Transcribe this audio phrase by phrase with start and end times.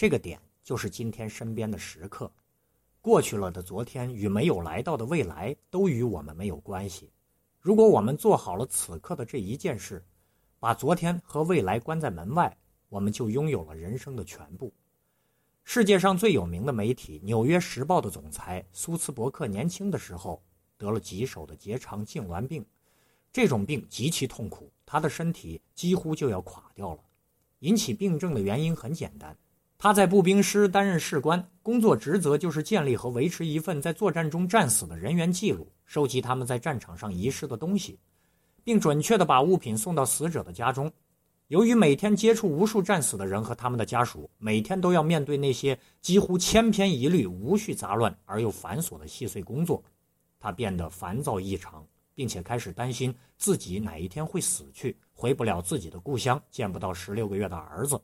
[0.00, 2.32] 这个点就是今天身边的时刻。
[3.02, 7.12] 过去了的昨天与没有来到的未来都与我们没有关系。
[7.60, 10.02] 如果我们做好了此刻的这一件事，
[10.58, 12.56] 把昨天和未来关在门外，
[12.88, 14.72] 我们就拥有了人生的全部。
[15.64, 20.42] 世界上最有名的媒体《纽约时报》的总裁苏茨伯克年轻的时候
[20.78, 22.64] 得了棘手的结肠痉挛病，
[23.30, 27.00] 这种病极其痛苦，他的身体几乎就要垮掉了。
[27.58, 29.36] 引起病症的原因很简单，
[29.82, 37.98] 他在步兵师担任士官，工作职责就是建立和维持一份在作战中战死的人员记录，收集他们在战场上遗失的东西，
[38.62, 40.92] 并准确地把物品送到死者的家中。
[41.48, 49.82] 由于每天接触无数战死的人和他们的家属，每天都要面对那些几乎千篇一律、无序杂乱而又繁琐的细碎工作，
[50.38, 51.82] 他变得烦躁异常，
[52.14, 57.98] 并且开始担心自己哪一天会死去，回不了自己的故乡，见不到十六个月的儿子。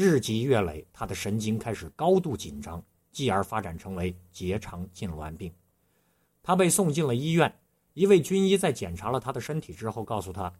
[0.00, 5.52] 日积月累，他的神经开始高度紧张，继而发展成为结肠痉挛病。
[6.40, 7.52] 他被送进了医院，
[7.94, 10.52] 一位军医在检查了他的身体之后，告诉他。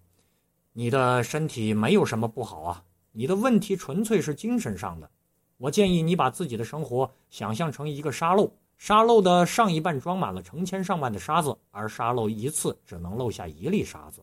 [0.73, 5.09] 你的身体没有什么不好啊，你的问题纯粹是精神上的。
[5.57, 14.21] 我建议你把自己的生活想象成一个沙漏，沙漏的上一半装满了成千上万的沙子，而沙漏一次只能漏下一粒沙子。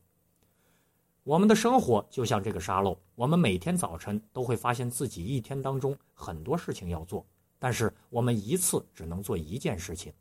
[1.26, 7.26] 我们的生活就像这个沙漏，我们每天早晨都会发现自己一天当中很多事情要做，
[7.58, 10.14] 但是我们一次只能做一件事情，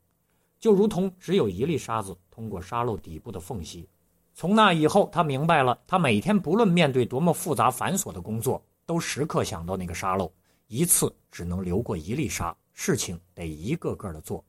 [0.59, 3.87] 就如同只有一粒沙子通过沙漏底部的缝隙。
[4.33, 10.33] 从那以后，他明白了，他每天不论面对多么复杂繁琐的工作，都时刻想到那个沙漏，
[10.69, 14.43] 一次只能流过一粒沙，事情得一个个的做。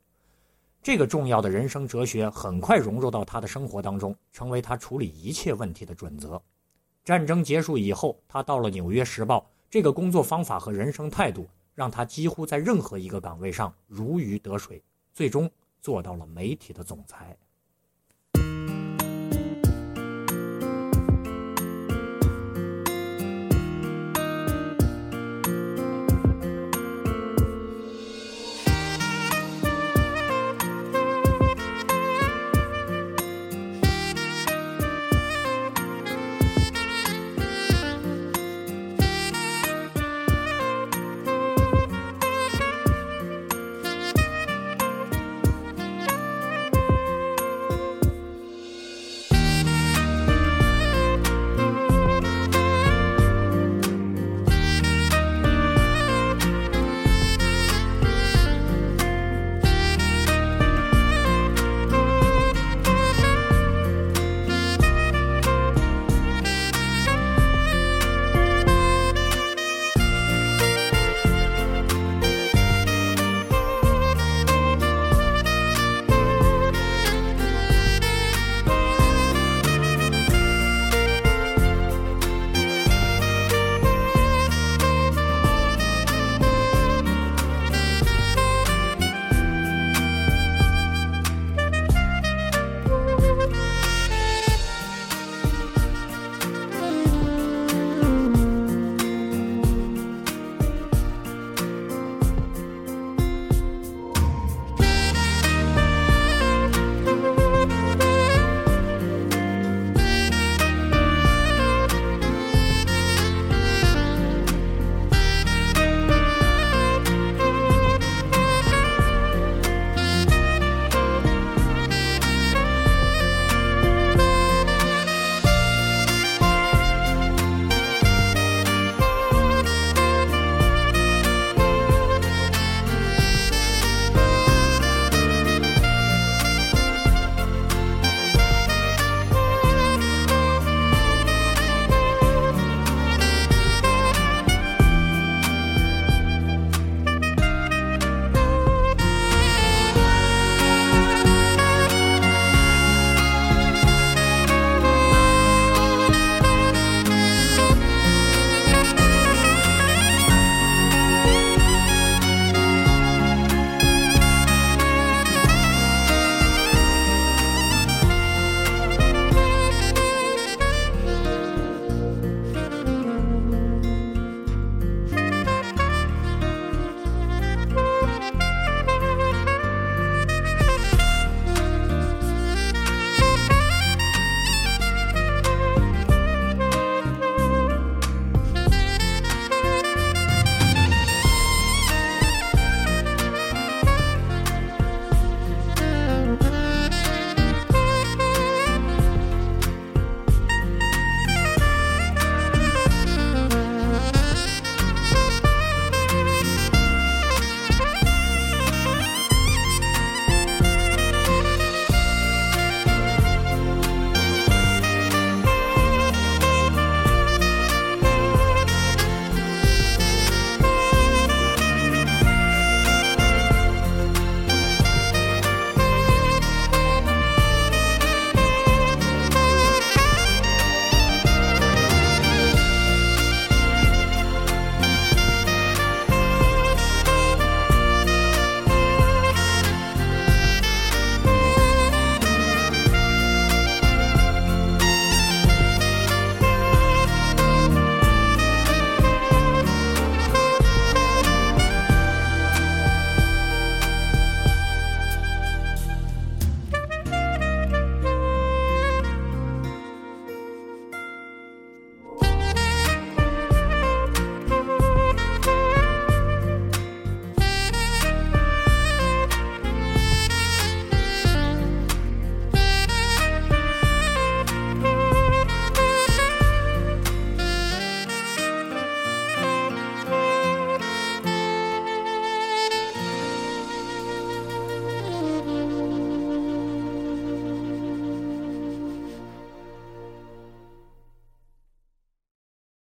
[0.86, 6.40] 这个重要的人生哲学很快融入到他的生活当中，成为他处理一切问题的准则。
[7.04, 15.50] 战争结束以后，他到了《纽约时报》，这个工作方法和人生态度让他几乎在任何一个岗位上如鱼得水，最终
[15.82, 17.36] 做到了媒体的总裁。